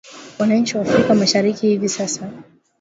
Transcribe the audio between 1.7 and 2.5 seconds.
sasa